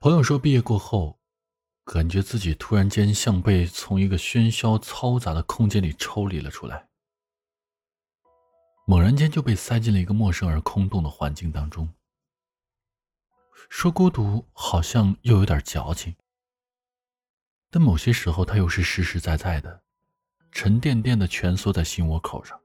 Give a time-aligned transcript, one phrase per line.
[0.00, 1.18] 朋友说，毕业过后，
[1.84, 6.88] 感觉自己突然间像被从一个喧嚣嘈杂的空间里抽离了出来，
[8.86, 11.92] 猛然间就被塞进了一个陌生而空洞的环境当中。
[13.68, 16.14] 说孤独好像又有点矫情，
[17.68, 19.82] 但某些时候，它又是实实在在的，
[20.52, 22.56] 沉甸甸的蜷缩在心窝口上，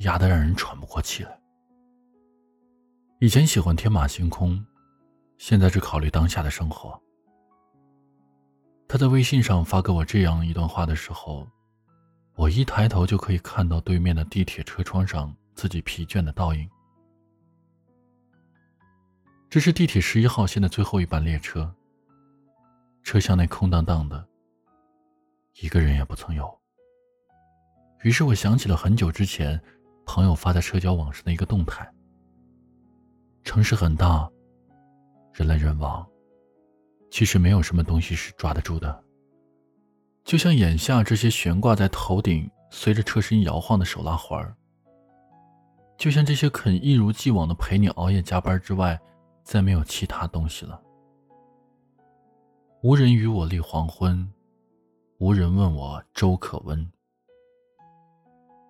[0.00, 1.40] 压得让人喘不过气来。
[3.18, 4.62] 以前喜欢天马行空。
[5.42, 6.96] 现在只考虑当下的生活。
[8.86, 11.44] 他在微信上发给我这样一段话的时候，
[12.36, 16.70] 我一抬头就可以看到对面的地铁车窗上自己疲倦的倒影。
[19.50, 21.74] 这是地铁十一号线的最后一班列车。
[23.02, 24.24] 车厢内空荡荡的，
[25.60, 26.56] 一个人也不曾有。
[28.04, 29.60] 于是我想起了很久之前
[30.06, 31.92] 朋友发在社交网上的一个动态：
[33.42, 34.31] 城市很大。
[35.32, 36.06] 人来人往，
[37.10, 39.02] 其实没有什么东西是抓得住的。
[40.24, 44.54] 就像眼下这些悬挂在头顶、随着车身摇晃的手拉环儿，
[45.96, 49.00] 就像这些肯一如既往的陪你熬夜加班之外，
[49.42, 50.80] 再没有其他东西了。
[52.82, 54.30] 无人与我立黄昏，
[55.18, 56.92] 无人问我粥可温。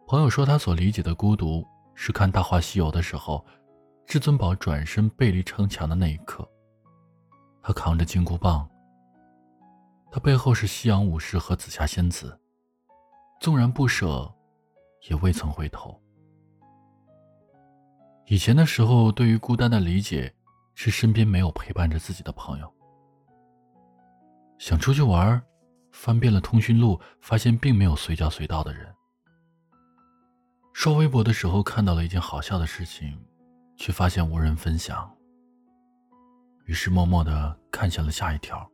[0.07, 3.45] 朋友说，他所理解的孤独，是看《大话西游》的时候，
[4.07, 6.47] 至尊宝转身背离城墙的那一刻。
[7.63, 8.69] 他扛着金箍棒，
[10.11, 12.37] 他背后是夕阳武士和紫霞仙子，
[13.41, 14.31] 纵然不舍，
[15.09, 15.99] 也未曾回头。
[18.27, 20.35] 以前的时候，对于孤单的理解
[20.75, 22.73] 是身边没有陪伴着自己的朋友。
[24.59, 25.43] 想出去玩，
[25.91, 28.93] 翻遍了通讯录，发现并没有随叫随到的人。
[30.73, 33.19] 刷微博的时候看到了一件好笑的事情，
[33.77, 35.15] 却发现无人分享。
[36.65, 38.69] 于是默默的看向了下一条。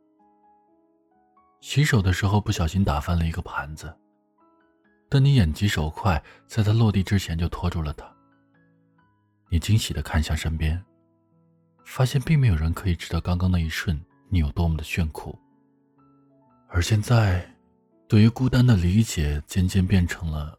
[1.61, 3.93] 洗手的时候不小心打翻了一个盘子，
[5.09, 8.05] 但你眼疾手快，在它落地之前就拖住了它。
[9.49, 10.81] 你惊喜的看向身边，
[11.83, 13.99] 发现并没有人可以知道刚刚那一瞬
[14.29, 15.37] 你有多么的炫酷。
[16.69, 17.45] 而现在，
[18.07, 20.57] 对于孤单的理解渐渐变成了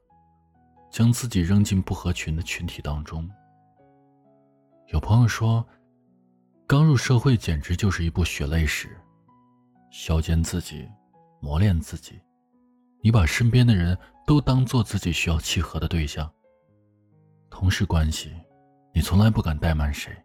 [0.90, 3.26] 将自己扔进不合群的群体当中。
[4.88, 5.66] 有朋友说。
[6.70, 8.96] 刚入社会，简直就是一部血泪史，
[9.90, 10.88] 削尖自己，
[11.40, 12.20] 磨练自己。
[13.02, 16.32] 你把身边的人都当做自己需要契合的对象。
[17.50, 18.32] 同事关系，
[18.94, 20.16] 你从来不敢怠慢谁，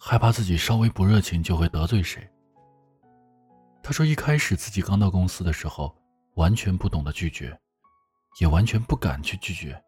[0.00, 2.28] 害怕自己稍微不热情就会得罪谁。
[3.84, 5.96] 他说，一开始自己刚到公司的时候，
[6.34, 7.56] 完全不懂得拒绝，
[8.40, 9.80] 也完全不敢去拒绝，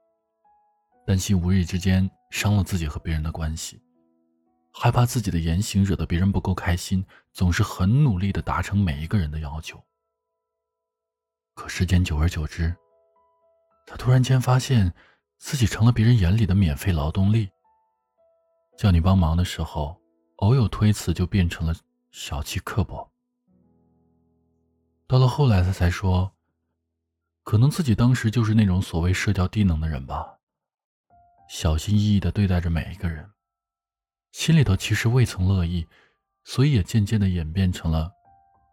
[1.04, 3.82] 担心无意之间伤了自己和别人的关系。
[4.76, 9.80] 害怕自己的言行惹得别人不够开心，总是很努力的达成每一个人的要求。
[11.54, 12.74] 可时间久而久之，
[13.86, 14.92] 他突然间发现
[15.38, 17.48] 自己成了别人眼里的免费劳动力。
[18.76, 19.96] 叫你帮忙的时候，
[20.38, 21.72] 偶有推辞就变成了
[22.10, 23.08] 小气刻薄。
[25.06, 26.32] 到了后来，他才说，
[27.44, 30.40] 可能自己当时就是那种所谓社交低能的人吧，
[31.48, 33.30] 小心翼翼的对待着每一个人。
[34.34, 35.86] 心里头其实未曾乐意，
[36.42, 38.12] 所以也渐渐的演变成了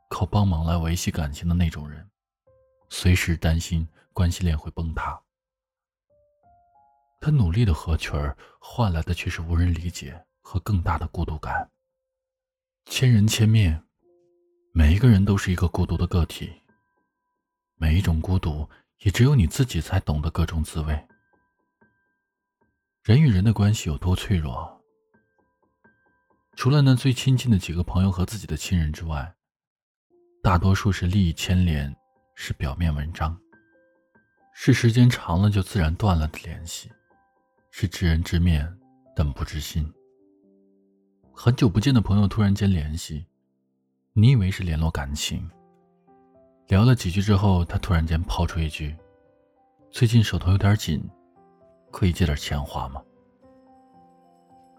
[0.10, 2.10] 靠帮忙来维系感情的那种人，
[2.90, 5.22] 随时担心关系链会崩塌。
[7.22, 11.70] 他努力的合群儿，换来的却是无人理解和更大的孤独感。
[12.86, 13.84] 千人千面，
[14.74, 16.52] 每一个人都是一个孤独的个体，
[17.76, 18.68] 每一种孤独
[19.02, 21.08] 也只有你自己才懂得各种滋味。
[23.04, 24.81] 人与人的关系有多脆弱？
[26.62, 29.34] 除了那最亲近的几个朋友和自己的亲人之外，
[30.44, 31.92] 大多数是利益牵连，
[32.36, 33.36] 是表面文章，
[34.54, 36.88] 是时间长了就自然断了的联系，
[37.72, 38.72] 是知人知面
[39.16, 39.92] 但不知心。
[41.34, 43.26] 很久不见的朋友突然间联系，
[44.14, 45.50] 你以为是联络感情，
[46.68, 48.96] 聊了几句之后，他突然间抛出一句
[49.90, 51.04] ：“最近手头有点紧，
[51.92, 53.02] 可以借点钱花吗？”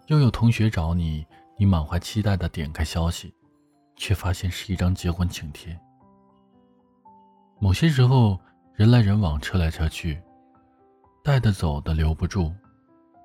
[0.06, 1.26] 又有同学找你。
[1.56, 3.34] 你满怀期待的点开消息，
[3.96, 5.78] 却发现是一张结婚请帖。
[7.60, 8.38] 某些时候，
[8.74, 10.20] 人来人往，车来车去，
[11.22, 12.52] 带得走的留不住，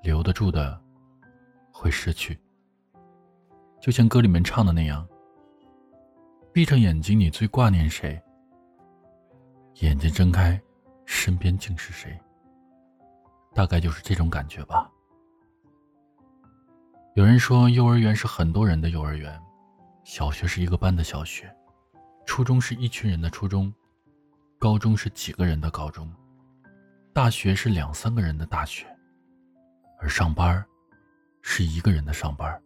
[0.04, 0.80] 留得住的
[1.72, 2.40] 会失去。
[3.82, 5.08] 就像歌里面唱的那样
[6.54, 8.22] ：“闭上眼睛，你最挂念谁？
[9.76, 10.62] 眼睛睁开，
[11.06, 12.16] 身边竟是谁？”
[13.56, 14.92] 大概就是这种感觉吧。
[17.18, 19.42] 有人说，幼儿园是很多人的幼儿园，
[20.04, 21.52] 小学是一个班的小学，
[22.28, 23.74] 初中是一群人的初中，
[24.60, 26.08] 高中是几个人的高中，
[27.14, 28.86] 大学是两三个人的大学，
[30.00, 30.64] 而上班
[31.42, 32.62] 是一个人的上班。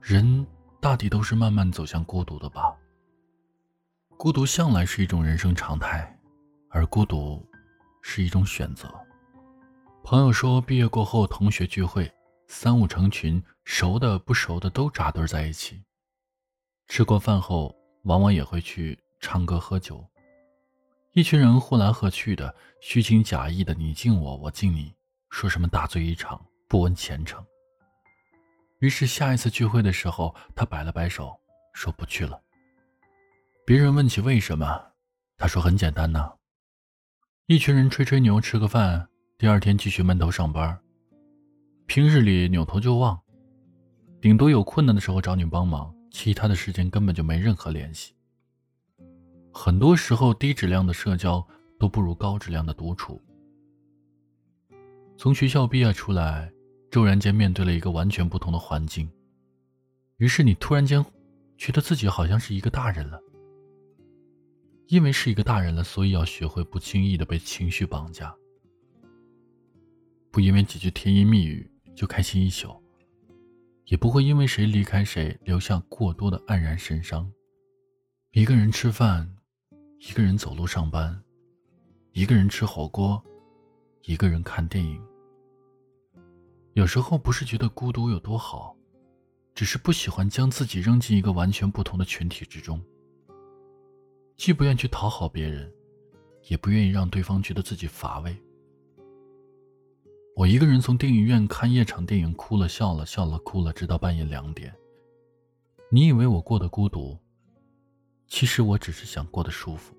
[0.00, 0.44] 人
[0.80, 2.76] 大抵都是慢慢走向孤独的吧。
[4.16, 6.18] 孤独向来是一种人生常态，
[6.68, 7.48] 而孤独
[8.02, 8.92] 是一种选择。
[10.02, 12.12] 朋友说，毕业过后同学聚会，
[12.52, 15.84] 三五成群，熟的不熟的都扎堆在一起。
[16.88, 20.04] 吃过饭后，往往也会去唱歌喝酒，
[21.12, 24.92] 一群人呼来喝去的，虚情假意的你敬我，我敬你，
[25.30, 27.42] 说什么大醉一场，不问前程。
[28.80, 31.40] 于是下一次聚会的时候，他摆了摆手，
[31.72, 32.42] 说不去了。
[33.64, 34.90] 别人问起为什么，
[35.38, 36.34] 他说很简单呐。
[37.46, 39.08] 一群人吹吹牛，吃个饭，
[39.38, 40.76] 第二天继续闷头上班。
[41.92, 43.20] 平日里扭头就忘，
[44.20, 48.14] 顶多有困难的时候找你帮忙，其他的时间根本就没任何联系。
[49.52, 51.44] 很多时候，低质量的社交
[51.80, 53.20] 都不如高质量的独处。
[55.18, 56.48] 从学校毕业出来。
[56.92, 59.08] 骤然间面对了一个完全不同的环境，
[60.18, 61.04] 于是你突然间
[61.56, 63.20] 觉得自己好像是一个大人了。
[64.88, 68.34] 因为是一个大人了，所以要学会不轻易的被情绪绑架，
[70.32, 72.74] 不因为几句甜言蜜语就开心一宿，
[73.84, 77.30] 也不会因为谁离开谁留下过多的黯然神伤。
[78.32, 79.28] 一个人吃饭，
[79.98, 81.22] 一个人走路上班，
[82.12, 83.22] 一个人吃火锅，
[84.02, 85.02] 一个人看电影。
[86.74, 88.76] 有时候不是觉得孤独有多好，
[89.54, 92.80] 只是不喜欢将自己扔进一个完全不同的群体之中。
[94.36, 95.70] 既不愿去讨好别人，
[96.48, 98.34] 也不愿意让对方觉得自己乏味。
[100.40, 104.74] 我一个人从电影院看夜场电影，哭了笑了，笑了哭了，直到半夜两点。
[105.90, 107.14] 你以为我过得孤独，
[108.26, 109.94] 其实我只是想过得舒服。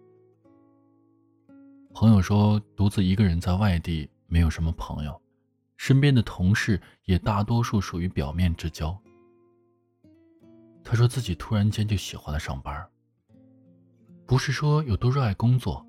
[1.94, 5.22] 朋友说，独自一个人在外地，没有什么朋友。
[5.78, 9.00] 身边的同事也大多数属于表面之交。
[10.84, 12.84] 他说自己突然间就喜欢了上班，
[14.26, 15.86] 不是说有多热爱工作，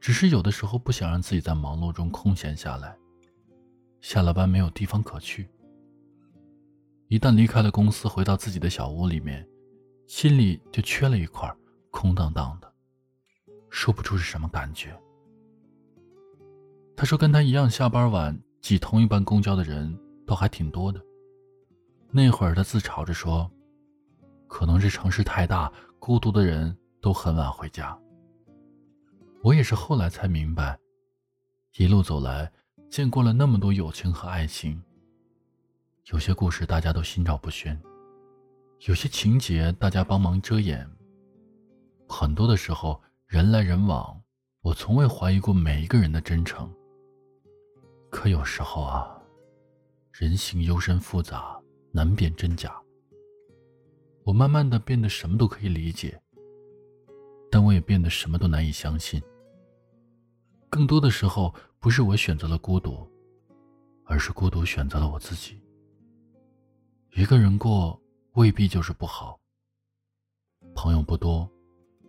[0.00, 2.98] 只是有的时候不想让自己在忙碌中空闲下来。
[4.08, 5.50] 下了班没有地方可去，
[7.08, 9.44] 一旦离开了公司，回到自己的小屋里面，
[10.06, 11.52] 心里就缺了一块，
[11.90, 12.72] 空荡荡的，
[13.68, 14.96] 说不出是什么感觉。
[16.94, 18.40] 他说跟他一样下班晚。
[18.60, 21.00] 挤同一班公交的人倒还挺多的。
[22.10, 23.48] 那会儿他自嘲着说
[24.48, 27.96] ：“可能是城市太大，孤独的人都很晚回家。”
[29.42, 30.78] 我也是后来才明白，
[31.76, 32.50] 一路走来，
[32.96, 34.82] 见过了那么多友情和爱情。
[36.06, 37.78] 有些故事大家都心照不宣，
[38.86, 40.90] 有些情节大家帮忙遮掩。
[42.08, 44.18] 很多的时候，人来人往，
[44.62, 46.72] 我从未怀疑过每一个人的真诚。
[48.08, 49.14] 可有时候啊，
[50.10, 51.54] 人性幽深复杂，
[51.92, 52.74] 难辨真假。
[54.24, 56.18] 我慢慢的变得什么都可以理解，
[57.50, 59.22] 但我也变得什么都难以相信。
[60.70, 61.54] 更多的时候，
[61.86, 63.08] 不是我选择了孤独，
[64.06, 65.62] 而是孤独选择了我自己。
[67.14, 67.96] 一个人过
[68.32, 69.38] 未必就是不好。
[70.74, 71.48] 朋友不多，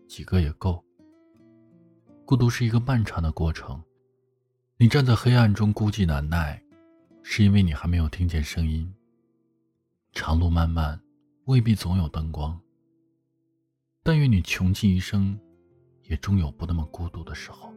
[0.08, 0.84] 几个也够。
[2.26, 3.80] 孤独是一个漫长的过程。
[4.78, 6.60] 你站在黑暗中孤寂难耐，
[7.22, 8.92] 是因为你还没有听见声音。
[10.12, 11.00] 长路漫漫，
[11.46, 12.60] 未必总有灯光。
[14.02, 15.40] 但愿你穷尽一生，
[16.02, 17.72] 也终有不那么孤独的时候。